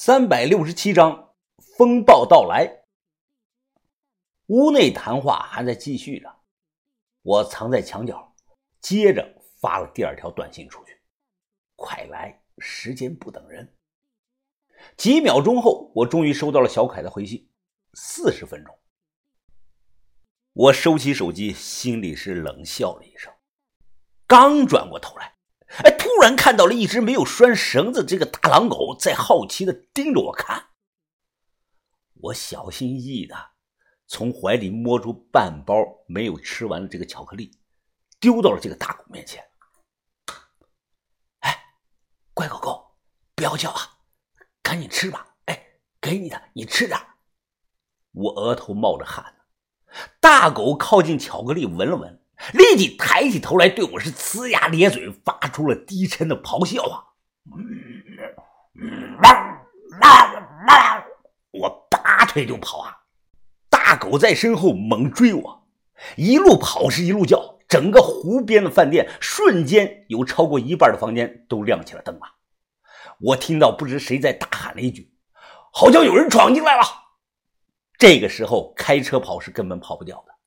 [0.00, 1.34] 三百六十七章
[1.76, 2.84] 风暴到来。
[4.46, 6.36] 屋内谈话还在继续着，
[7.22, 8.32] 我藏在墙角，
[8.80, 10.96] 接着发了第二条短信出去
[11.74, 13.74] ：“快来，时间不等人。”
[14.96, 17.50] 几秒钟后，我终于收到了小凯的回信
[17.94, 18.78] ：“四十分钟。”
[20.54, 23.32] 我收起手机，心里是冷笑了一声。
[24.28, 25.37] 刚转过头来。
[25.84, 25.90] 哎！
[25.92, 30.70] 突然看到了一只没有拴绳子这个大狼狗在好奇的盯着我看。
[32.14, 33.36] 我小心翼翼的
[34.08, 35.76] 从怀里摸出半包
[36.08, 37.60] 没有吃完的这个巧克力，
[38.18, 39.44] 丢到了这个大狗面前。
[41.40, 41.56] 哎，
[42.34, 42.96] 乖狗狗，
[43.36, 43.80] 不要叫啊，
[44.60, 45.36] 赶紧吃吧！
[45.44, 46.98] 哎，给你的，你吃点。
[48.10, 49.36] 我额头冒着汗
[50.18, 52.20] 大狗靠近巧克力闻了闻。
[52.52, 57.04] 立即抬起头来，对我是呲牙咧嘴，发出了低沉的咆哮啊！
[61.50, 62.98] 我拔腿就跑啊！
[63.68, 65.66] 大狗在身后猛追我，
[66.16, 72.34] 一路跑是一路叫，整个湖边的饭店瞬间有超过一半的房间都亮起了灯啊！
[73.20, 75.12] 我听到不知谁在大喊了一句
[75.74, 76.82] ：“好像有人闯进来了！”
[77.98, 80.37] 这个时候开车跑是根本跑不掉的。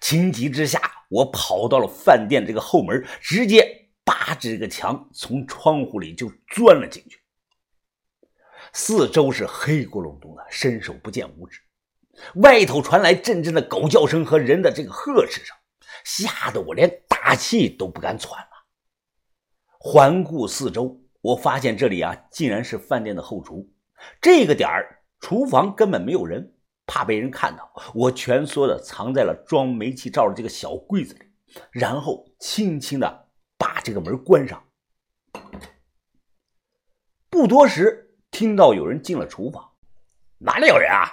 [0.00, 7.20] 情急之下，我跑到了饭店这个后门，直接扒着这个墙，从窗户里就钻了进去。
[8.72, 11.60] 四周是黑咕隆咚的，伸手不见五指。
[12.36, 15.56] 外头传来阵阵的狗叫声和人的这个呵斥声，
[16.04, 18.50] 吓得我连大气都不敢喘了。
[19.78, 23.70] 环顾四周，我发现这里啊，竟然是饭店的后厨。
[24.20, 26.55] 这个点儿，厨房根本没有人。
[26.86, 31.20] 怕被人看到，我蜷缩的藏在了装煤气灶的这个小柜子里，
[31.72, 33.28] 然后轻轻的
[33.58, 34.62] 把这个门关上。
[37.28, 39.72] 不多时，听到有人进了厨房，
[40.38, 41.04] 哪里有人啊？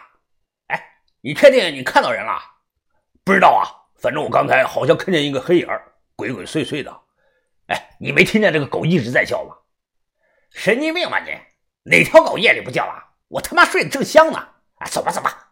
[0.68, 2.40] 哎，你确定你看到人了？
[3.24, 3.64] 不知道啊，
[4.00, 5.68] 反正我刚才好像看见一个黑影，
[6.16, 7.02] 鬼鬼祟祟的。
[7.68, 9.58] 哎，你没听见这个狗一直在叫吗？
[10.52, 11.32] 神经病吧你？
[11.90, 13.04] 哪条狗夜里不叫啊？
[13.28, 14.38] 我他妈睡得正香呢！
[14.76, 15.43] 啊，走吧走吧。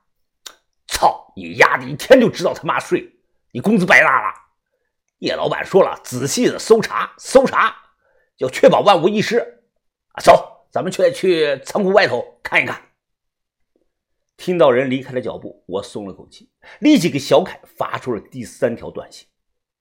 [1.02, 1.86] 操你丫的！
[1.86, 3.12] 一天就知道他妈睡，
[3.52, 4.36] 你工资白拉了。
[5.18, 7.76] 叶老板说了，仔细的搜查，搜查，
[8.38, 9.40] 要确保万无一失。
[10.12, 12.80] 啊，走，咱们去去仓库外头看一看。
[14.38, 19.28] 听到人离开了脚步，我松了口气，立即给小凯发出了第三条短信：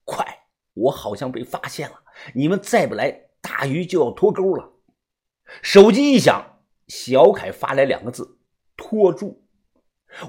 [0.07, 0.25] 快，
[0.73, 2.03] 我好像被发现了，
[2.35, 3.11] 你们再不来，
[3.43, 4.73] 大鱼就要脱钩了。
[5.61, 8.39] 手机一响，小凯发来两个字：
[8.75, 9.40] 拖住。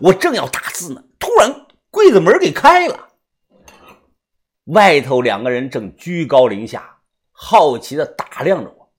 [0.02, 3.10] 我正要打字呢，突然柜子门给开了，
[4.66, 8.94] 外头两个人正居高临下，好奇的打量着我。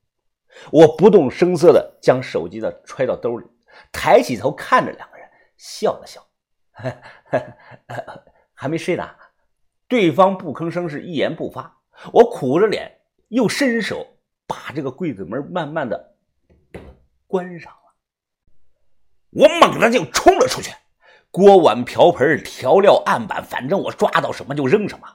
[0.70, 3.46] 我不动声色的将手机的揣到兜里，
[3.90, 5.26] 抬起头看着两个人，
[5.56, 6.26] 笑了笑，
[8.52, 9.08] 还没睡呢。
[9.88, 11.80] 对方不吭声，是一言不发。
[12.12, 14.06] 我苦着脸，又伸手
[14.46, 16.16] 把这个柜子门慢慢的
[17.26, 17.72] 关上。
[19.32, 20.70] 我猛地就冲了出去，
[21.30, 25.06] 锅碗瓢盆、调料案板，反正我抓到什么就扔什么。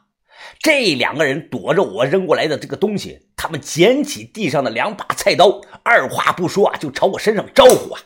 [0.60, 8.02] 这两个人躲着我扔过来的这个东西，他们捡起地上的两把菜刀，二话不说啊，就朝我身上招呼啊！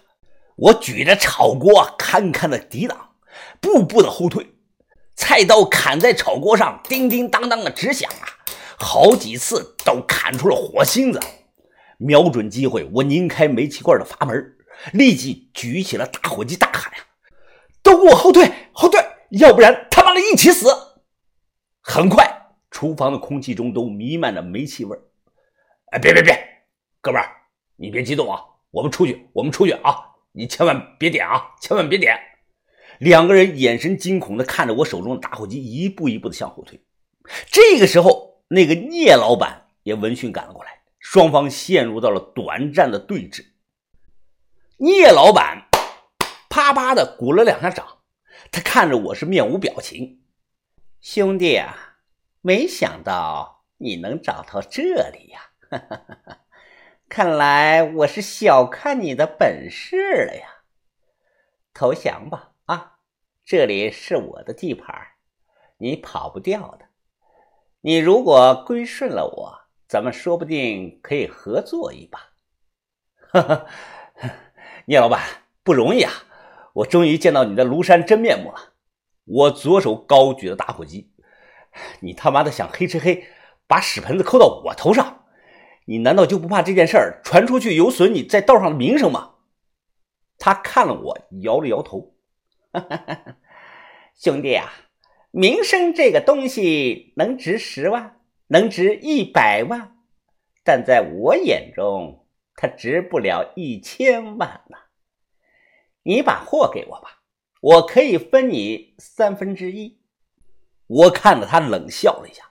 [0.57, 3.11] 我举着炒锅，堪堪的抵挡，
[3.61, 4.47] 步步的后退。
[5.15, 8.27] 菜刀砍在炒锅上，叮叮当当的直响啊，
[8.77, 11.21] 好几次都砍出了火星子。
[11.97, 14.55] 瞄准机会，我拧开煤气罐的阀门。
[14.93, 17.05] 立即举起了打火机，大喊：“呀，
[17.83, 18.99] 都给我后退，后退！
[19.31, 20.67] 要不然他妈的一起死！”
[21.81, 24.97] 很快，厨房的空气中都弥漫着煤气味
[25.91, 26.37] 哎，别别别，
[27.01, 27.27] 哥们儿，
[27.75, 28.41] 你别激动啊！
[28.71, 29.95] 我们出去，我们出去啊！
[30.31, 32.17] 你千万别点啊，千万别点！
[32.99, 36.81] 两个人眼神惊恐地看着我手中的打火机，一步一步地向后退。
[37.47, 43.45] 这个时候，那个聂老板也闻讯赶了过来，双方陷入到了短暂的对峙。
[44.83, 45.67] 聂老板
[46.49, 47.99] 啪啪的鼓了两下掌，
[48.51, 50.23] 他看着我是面无表情。
[50.99, 51.97] 兄弟啊，
[52.41, 55.51] 没想到你能找到这里呀！
[57.07, 60.63] 看来我是小看你的本事了呀！
[61.75, 62.97] 投降吧啊！
[63.45, 64.95] 这里是我的地盘，
[65.77, 66.87] 你跑不掉的。
[67.81, 72.31] 你如果归顺了我，咱们说不定可以合作一把。
[73.31, 73.67] 哈哈。
[74.85, 75.21] 聂老板
[75.63, 76.11] 不容易啊！
[76.73, 78.73] 我终于见到你的庐山真面目了。
[79.25, 81.11] 我左手高举着打火机，
[81.99, 83.25] 你他妈的想黑吃黑，
[83.67, 85.25] 把屎盆子扣到我头上？
[85.85, 89.35] 你难道就不怕这件事儿传出去有损你在道上的名声吗？
[90.37, 92.15] 他看了我，摇了摇头
[94.17, 94.71] ：“兄弟啊，
[95.31, 99.97] 名声这个东西能值十万，能值一百万，
[100.63, 102.20] 但在我眼中，
[102.61, 104.77] 它值不了一千万呢。
[106.03, 107.23] 你把货给我吧，
[107.59, 109.99] 我可以分你三分之一。”
[110.85, 112.43] 我看着他，冷笑了一下：“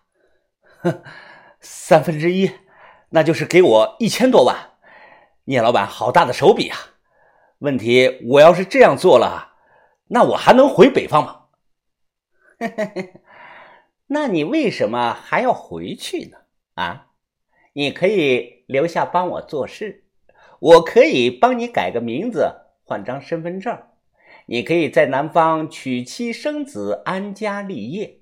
[0.83, 1.05] 哼，
[1.61, 2.51] 三分之一，
[3.11, 4.73] 那就是给我一千多万。
[5.45, 6.77] 聂老板，好大的手笔啊！”
[7.61, 9.53] 问题，我要是这样做了，
[10.09, 11.43] 那我还能回北方吗？
[14.09, 16.39] 那你为什么还要回去呢？
[16.75, 17.10] 啊，
[17.73, 20.05] 你可以留下帮我做事，
[20.59, 22.53] 我可以帮你改个名字，
[22.85, 23.81] 换张身份证，
[24.47, 28.19] 你可以在南方娶妻生子，安家立业。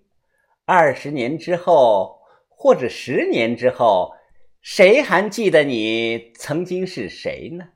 [0.64, 4.12] 二十年之后，或者十年之后，
[4.60, 7.68] 谁还记得你曾经是谁呢？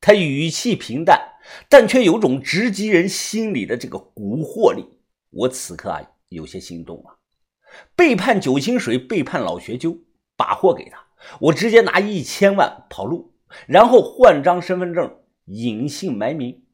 [0.00, 1.34] 他语气平淡，
[1.68, 4.86] 但却有种直击人心里的这个蛊惑力。
[5.30, 6.00] 我此刻啊，
[6.30, 7.16] 有些心动啊！
[7.94, 9.98] 背叛九清水，背叛老学究，
[10.36, 11.06] 把货给他，
[11.40, 13.34] 我直接拿一千万跑路，
[13.66, 16.64] 然后换张身份证，隐姓埋名。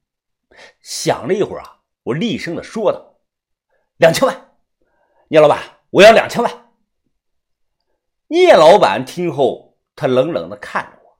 [0.80, 3.20] 想了一会儿啊，我厉声的说道
[3.96, 4.50] ：“两千万，
[5.28, 5.58] 聂老板，
[5.90, 6.72] 我要两千万。”
[8.28, 11.18] 聂老板听后，他冷冷的看着我：“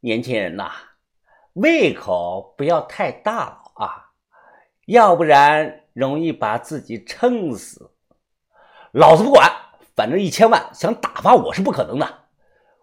[0.00, 0.72] 年轻人呐。”
[1.54, 4.12] 胃口不要太大了啊，
[4.86, 7.92] 要不然容易把自己撑死。
[8.92, 9.50] 老子不管，
[9.94, 12.24] 反正一千万想打发我是不可能的，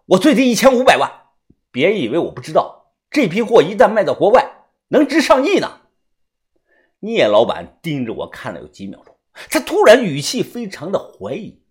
[0.06, 1.10] 我最低一千五百万。
[1.70, 5.82] 别以为我不知道，这批货一旦卖到国外，能值上亿呢。
[7.00, 9.16] 聂老板盯着我看了有几秒钟，
[9.50, 11.62] 他突然语气非常的怀疑：“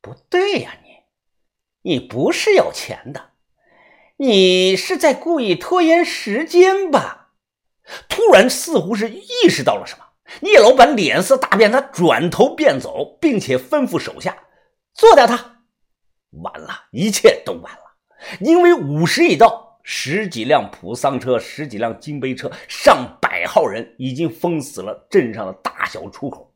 [0.00, 0.72] 不对呀，
[1.82, 3.30] 你，你不是有钱的。”
[4.16, 7.32] 你是在故意拖延时间吧？
[8.08, 10.03] 突然，似乎是意识到了什么，
[10.40, 14.36] 聂老板脸色大变，他转头便走，并且吩咐手下
[14.92, 15.62] 做掉他。
[16.42, 17.80] 完了，一切都完了，
[18.40, 26.52] 因为午时已到，十几辆普桑车，十几辆金杯车，上百号人已经封死了镇上的大小出口。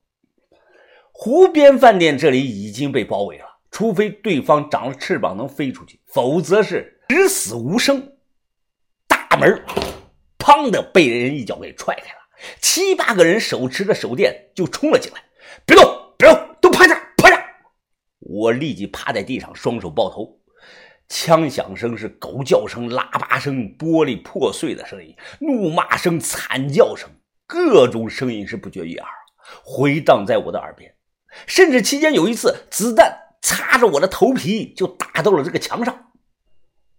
[1.12, 6.94] 湖边饭店这里已经被包围了，除非对方长了翅膀能飞出去，否则是。
[7.08, 8.18] 只死无生，
[9.06, 9.64] 大门
[10.38, 12.17] 砰的被人一脚给踹开了，
[12.60, 15.22] 七八个人手持着手电就冲了进来。
[15.66, 15.84] 别动，
[16.16, 17.44] 别动，都趴下，趴下！
[18.20, 20.38] 我立即趴在地上，双手抱头。
[21.08, 27.08] 枪响声是狗叫声、喇叭声、玻璃破碎的声音、怒骂声、惨叫声，
[27.46, 29.08] 各种声音是不绝于耳，
[29.64, 30.94] 回荡在我的耳边。
[31.46, 36.12] 甚至期间有一次，子弹擦着我的头皮就打到了这个墙上。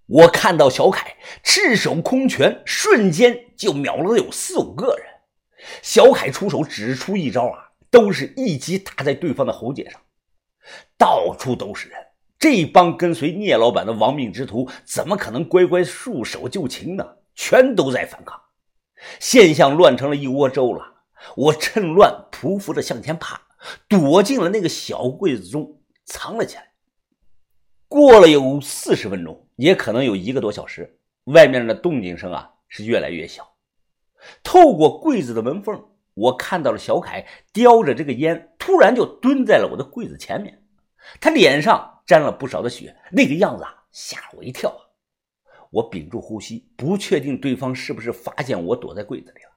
[0.07, 5.05] 我看到小凯赤手空拳，瞬间就秒了有四五个人。
[5.81, 10.01] 小凯出手只出一招啊，都是一击打在对方的喉结上。
[10.97, 11.99] 到处都是人，
[12.37, 17.05] 这帮跟随聂老板的亡命之徒怎么可能乖乖束手就擒呢？
[17.35, 18.39] 全都在反抗，
[19.19, 21.03] 现象乱成了一锅粥了。
[21.35, 23.41] 我趁乱匍匐着向前爬，
[23.87, 26.71] 躲进了那个小柜子中藏了起来。
[27.87, 29.45] 过了有四十分钟。
[29.59, 33.45] 也可能有一个多小时，外面的动静声啊是越来越小。
[34.43, 40.63] 透过柜子的门缝，我看到了小凯叼着这个烟，突然就蹲在了我的柜子前面。
[41.19, 44.81] 他脸上沾了不少的血，那个样子啊吓了我一跳啊！
[45.71, 49.49] 我屏住呼吸，不确定对方是不是发现我躲在柜子里了。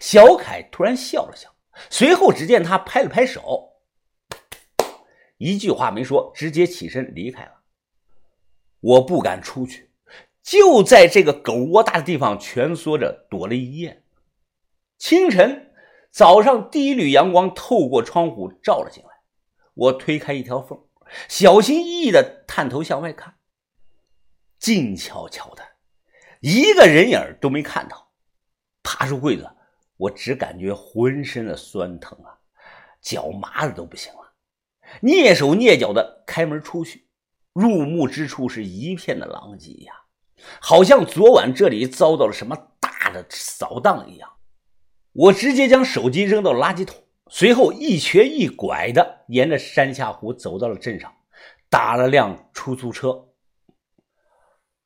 [0.00, 1.48] 小凯突然笑了笑，
[1.88, 3.74] 随后只见他拍了拍手，
[5.36, 7.52] 一句话没说，直接起身离开了。
[8.80, 9.87] 我不敢出去，
[10.42, 14.02] 就在这个狗窝大的地方蜷缩着躲了一夜。
[14.96, 15.72] 清晨，
[16.10, 19.10] 早上第一缕阳光透过窗户照了进来，
[19.74, 20.78] 我推开一条缝，
[21.28, 23.34] 小心翼翼地探头向外看，
[24.58, 25.62] 静悄悄的，
[26.40, 28.10] 一个人影都没看到。
[28.82, 29.48] 爬出柜子，
[29.98, 32.38] 我只感觉浑身的酸疼啊，
[33.02, 34.32] 脚麻的都不行了，
[35.02, 37.06] 蹑手蹑脚的开门出去。
[37.52, 39.92] 入目之处是一片的狼藉呀，
[40.60, 44.32] 好像昨晚这里遭到了什么大的扫荡一样。
[45.12, 46.96] 我直接将手机扔到垃圾桶，
[47.28, 51.12] 随后一瘸一拐的沿着山下湖走到了镇上，
[51.68, 53.28] 打了辆出租车。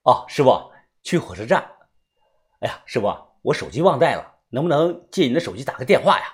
[0.02, 1.70] 哦，师傅，去火车站。
[2.60, 6.24] 哎呀，师傅，我手机忘带了，能不能借你的手机打个电话呀？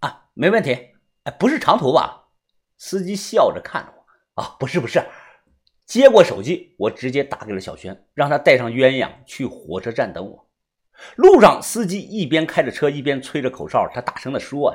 [0.00, 0.94] 啊，没问题。
[1.24, 2.28] 哎，不是长途吧？
[2.78, 4.42] 司机笑着看着我。
[4.42, 5.04] 啊，不是不是，
[5.86, 10.48] 接过手机，我直接打给了小轩，让他带上鸳鸯去火车站等我。
[11.14, 14.68] 路上，司机一边开着车，一边吹着口哨，他大声的说：“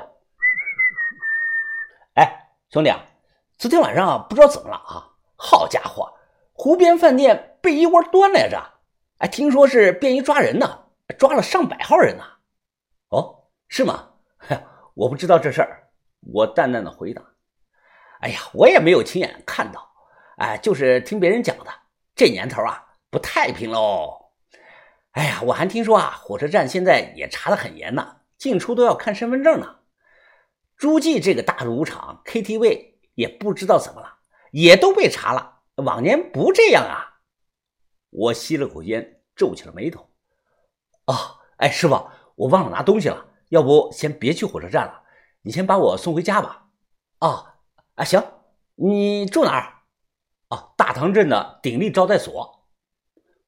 [2.14, 3.04] 哎，兄弟啊，
[3.58, 5.12] 昨天晚上不知道怎么了啊？
[5.36, 6.10] 好家伙，
[6.54, 8.58] 湖边饭店被一窝端来着！
[9.18, 10.86] 哎，听说是便衣抓人呢，
[11.18, 12.24] 抓了上百号人呢。
[13.08, 14.08] 哦，是吗？
[14.94, 15.90] 我不知道这事儿。”
[16.32, 17.22] 我淡淡的回答
[18.22, 19.90] ：“哎呀，我也没有亲眼看到。”
[20.36, 21.70] 哎，就是听别人讲的，
[22.14, 24.32] 这年头啊不太平喽。
[25.12, 29.76] 哎呀，我还听说啊，火车站现在也查的很严呢，进出都要看身份证呢。
[30.76, 34.18] 诸暨这个大赌场 KTV 也不知道怎么了，
[34.50, 35.60] 也都被查了。
[35.76, 37.20] 往年不这样啊。
[38.10, 40.08] 我吸了口烟，皱起了眉头。
[41.06, 41.14] 哦，
[41.58, 45.02] 哎，师傅，我忘了拿东西了，要不先别去火车站了，
[45.42, 46.68] 你先把我送回家吧。
[47.20, 47.46] 哦，
[47.94, 48.22] 啊，行，
[48.74, 49.81] 你住哪儿？
[50.52, 52.66] 啊，大唐镇的鼎力招待所，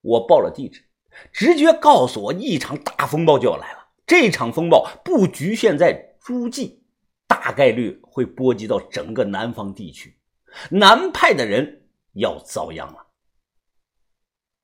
[0.01, 0.87] 我报了地址，
[1.31, 3.89] 直觉告诉我一场大风暴就要来了。
[4.07, 6.83] 这场风暴不局限在诸暨，
[7.27, 10.17] 大概率会波及到整个南方地区，
[10.71, 11.83] 南派的人
[12.15, 13.04] 要遭殃了。